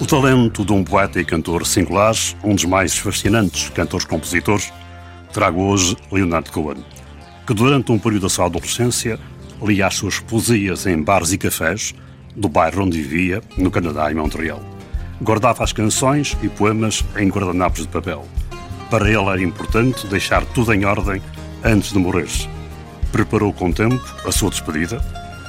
O 0.00 0.06
talento 0.06 0.64
de 0.64 0.72
um 0.72 0.84
poeta 0.84 1.20
e 1.20 1.24
cantor 1.24 1.66
singular, 1.66 2.14
um 2.44 2.54
dos 2.54 2.64
mais 2.64 2.96
fascinantes 2.96 3.68
cantores-compositores, 3.70 4.72
trago 5.32 5.60
hoje 5.60 5.96
Leonard 6.12 6.48
Cohen, 6.52 6.84
que 7.44 7.52
durante 7.52 7.90
um 7.90 7.98
período 7.98 8.22
da 8.22 8.28
sua 8.28 8.46
adolescência 8.46 9.18
lia 9.60 9.88
as 9.88 9.96
suas 9.96 10.20
poesias 10.20 10.86
em 10.86 11.02
bares 11.02 11.32
e 11.32 11.38
cafés 11.38 11.96
do 12.36 12.48
bairro 12.48 12.84
onde 12.84 13.02
vivia, 13.02 13.42
no 13.56 13.72
Canadá 13.72 14.08
e 14.08 14.14
Montreal. 14.14 14.62
Guardava 15.20 15.64
as 15.64 15.72
canções 15.72 16.36
e 16.44 16.48
poemas 16.48 17.04
em 17.16 17.28
guardanapos 17.28 17.82
de 17.82 17.88
papel. 17.88 18.24
Para 18.88 19.10
ele 19.10 19.28
era 19.28 19.42
importante 19.42 20.06
deixar 20.06 20.46
tudo 20.46 20.72
em 20.72 20.84
ordem 20.84 21.20
antes 21.64 21.92
de 21.92 21.98
morrer. 21.98 22.28
Preparou 23.10 23.52
com 23.52 23.72
tempo 23.72 24.00
a 24.24 24.30
sua 24.30 24.50
despedida, 24.50 25.04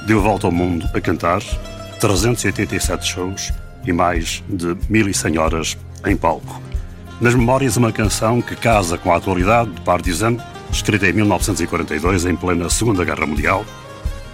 deu 0.08 0.20
volta 0.20 0.48
ao 0.48 0.52
mundo 0.52 0.90
a 0.92 1.00
cantar 1.00 1.40
387 2.00 3.06
shows 3.06 3.52
e 3.86 3.92
mais 3.92 4.42
de 4.48 4.76
1100 4.88 5.38
horas 5.38 5.78
em 6.06 6.16
palco. 6.16 6.60
Nas 7.20 7.34
memórias, 7.34 7.76
uma 7.76 7.92
canção 7.92 8.40
que 8.40 8.56
casa 8.56 8.96
com 8.96 9.12
a 9.12 9.16
atualidade 9.16 9.70
de 9.70 9.80
Partisan, 9.82 10.36
escrita 10.72 11.06
em 11.08 11.12
1942, 11.12 12.24
em 12.24 12.34
plena 12.34 12.70
Segunda 12.70 13.04
Guerra 13.04 13.26
Mundial, 13.26 13.64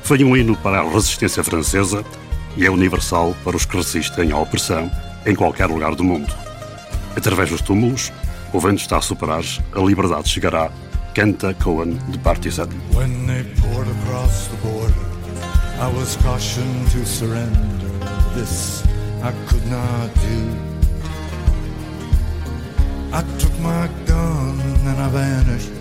foi 0.03 0.23
um 0.23 0.37
hino 0.37 0.57
para 0.57 0.81
a 0.81 0.89
resistência 0.89 1.43
francesa 1.43 2.05
e 2.57 2.65
é 2.65 2.71
universal 2.71 3.35
para 3.43 3.57
os 3.57 3.65
que 3.65 3.77
resistem 3.77 4.31
à 4.31 4.39
opressão 4.39 4.91
em 5.27 5.35
qualquer 5.35 5.67
lugar 5.67 5.97
do 5.97 6.05
mundo. 6.05 6.33
Através 7.17 7.51
dos 7.51 7.61
túmulos, 7.61 8.13
o 8.53 8.61
vento 8.61 8.81
está 8.81 8.99
a 8.99 9.03
superar, 9.03 9.43
a 9.75 9.81
liberdade 9.81 10.29
chegará, 10.29 10.71
canta 11.13 11.53
Cohen 11.55 11.99
de 12.09 12.19
Partisan. 12.19 12.69
When 12.95 13.27
they 13.27 13.45
poured 13.61 13.89
across 13.91 14.47
the 14.47 14.57
border, 14.63 14.95
I 15.81 15.93
was 15.99 16.17
cautioned 16.23 16.91
to 16.93 17.05
surrender. 17.05 17.67
This 18.37 18.83
I 19.27 19.33
could 19.49 19.67
not 19.67 20.15
do. 20.29 20.41
I 23.13 23.23
took 23.41 23.59
my 23.59 23.89
gun 24.07 24.61
and 24.61 24.99
I 25.07 25.09
vanished. 25.09 25.73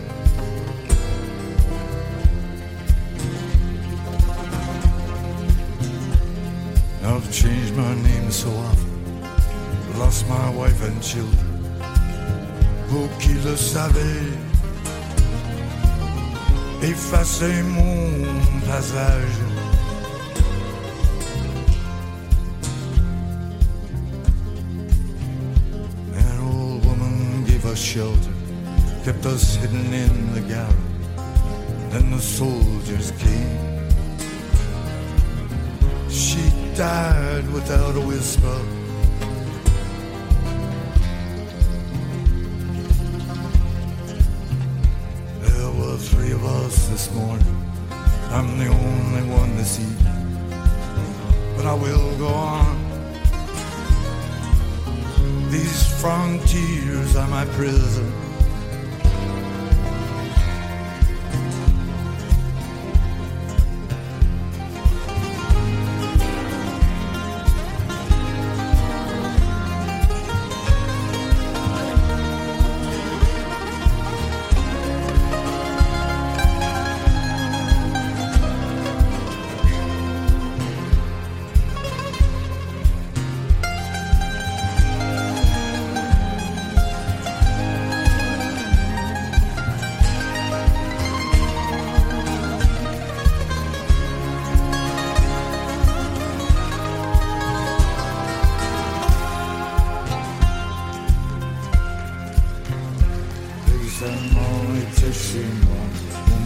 I've 7.03 7.31
changed 7.31 7.75
my 7.75 7.93
name 7.93 8.31
so 8.31 8.49
often, 8.49 9.21
lost 9.99 10.27
my 10.27 10.49
wife 10.49 10.81
and 10.81 10.99
children. 11.03 11.47
Vous 12.87 13.07
qui 13.19 13.35
le 13.47 13.55
savez, 13.55 14.33
effacez 16.81 17.61
mon 17.61 18.25
passage. 18.65 19.54
Us 27.75 27.81
shelter, 27.81 28.33
kept 29.03 29.25
us 29.25 29.55
hidden 29.55 29.93
in 29.93 30.33
the 30.33 30.39
garret. 30.39 30.75
Then 31.91 32.09
the 32.11 32.19
soldiers 32.21 33.11
came. 33.23 33.59
She 36.09 36.43
died 36.75 37.45
without 37.51 37.95
a 37.97 38.03
whisper. 38.11 38.57
There 45.41 45.71
were 45.77 45.97
three 45.97 46.31
of 46.31 46.45
us 46.45 46.87
this 46.87 47.13
morning. 47.13 47.57
I'm 48.29 48.57
the 48.57 48.67
only 48.67 49.23
one 49.39 49.57
this 49.57 49.79
evening. 49.81 50.13
But 51.57 51.65
I 51.65 51.73
will 51.73 52.17
go 52.17 52.27
on. 52.27 52.84
Frontiers 55.99 57.15
are 57.15 57.27
my 57.27 57.45
prison. 57.55 58.24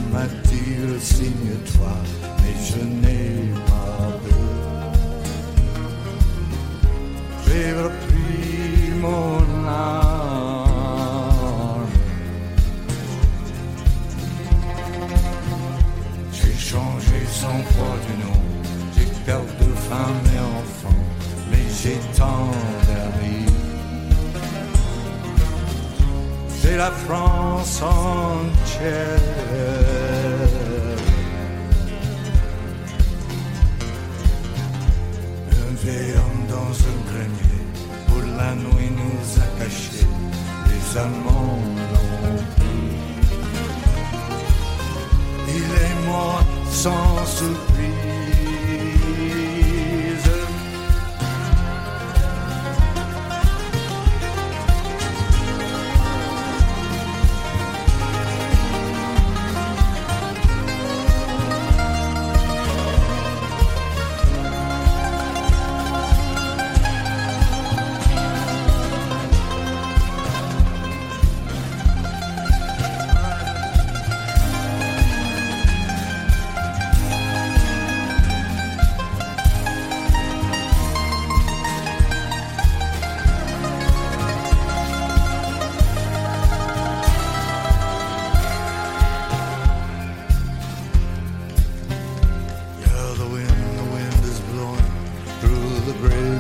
On 0.10 0.14
m'a 0.14 0.26
dit 0.44 1.00
signe-toi, 1.00 1.96
mais 2.42 2.56
je 2.66 2.80
n'ai 2.84 3.54
pas 3.66 4.10
peur. 4.24 4.92
J'ai 7.46 7.74
repris 7.74 8.92
mon 9.02 9.68
âme. 9.68 10.70
J'ai 16.34 16.56
changé 16.58 17.20
sans 17.32 17.62
foi 17.74 17.94
du 18.08 18.14
nom, 18.24 18.40
j'ai 18.96 19.08
perdu 19.26 19.70
femme 19.90 20.26
et 20.36 20.40
enfant, 20.40 21.02
mais 21.52 21.66
j'ai 21.82 22.00
tant 22.18 22.52
la 26.80 26.92
France 26.92 27.82
entière. 27.82 29.20
Un 35.52 35.72
vieil 35.84 36.12
homme 36.22 36.44
dans 36.56 36.74
un 36.92 36.98
grenier, 37.10 37.60
pour 38.08 38.24
la 38.40 38.52
nuit 38.56 38.92
nous 39.00 39.26
a 39.44 39.48
cachés, 39.60 40.08
les 40.70 40.98
amants 40.98 41.60
l'ont 41.92 42.44
pris. 42.56 42.88
Il 45.58 45.70
est 45.86 45.98
mort 46.08 46.44
sans 46.72 47.26
surprise. 47.26 47.69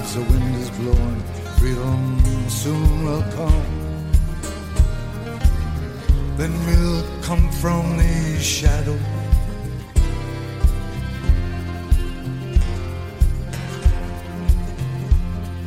Graves. 0.09 0.15
The 0.15 0.33
wind 0.33 0.55
is 0.55 0.69
blowing. 0.71 1.21
Freedom 1.57 2.49
soon 2.49 3.05
will 3.05 3.23
come. 3.31 3.63
Then 6.37 6.53
we'll 6.65 7.03
come 7.21 7.49
from 7.51 7.97
the 7.97 8.39
shadow. 8.39 8.97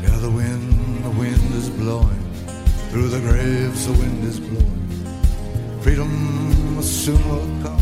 Yeah, 0.03 0.19
the 0.19 0.31
wind, 0.31 1.05
the 1.05 1.11
wind 1.11 1.55
is 1.55 1.69
blowing 1.71 2.23
through 2.91 3.09
the 3.09 3.21
graves. 3.21 3.87
The 3.87 3.93
wind 3.93 4.25
is 4.25 4.41
blowing. 4.41 5.81
Freedom 5.83 6.83
soon 6.83 7.23
will 7.29 7.63
come. 7.63 7.79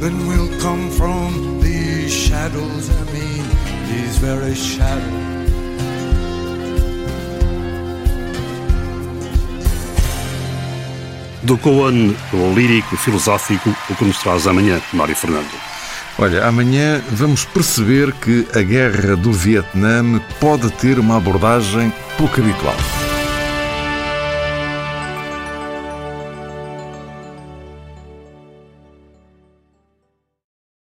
Then 0.00 0.26
we'll 0.26 0.60
come 0.60 0.90
from 0.90 1.60
these 1.60 2.12
shadows, 2.12 2.90
I 2.90 3.04
mean, 3.12 3.63
his 3.94 4.18
very 4.18 4.54
shadow. 4.54 5.34
Do 11.42 11.58
Coan 11.58 12.14
o 12.32 12.54
lírico 12.54 12.96
filosófico, 12.96 13.74
o 13.90 13.94
que 13.94 14.04
nos 14.04 14.18
traz 14.18 14.46
amanhã, 14.46 14.80
Mário 14.92 15.14
Fernando. 15.14 15.50
Olha, 16.18 16.46
amanhã 16.46 17.02
vamos 17.10 17.44
perceber 17.44 18.12
que 18.12 18.46
a 18.54 18.62
guerra 18.62 19.16
do 19.16 19.32
Vietnã 19.32 20.20
pode 20.40 20.70
ter 20.70 20.98
uma 20.98 21.16
abordagem 21.16 21.92
pouco 22.16 22.40
habitual. 22.40 23.03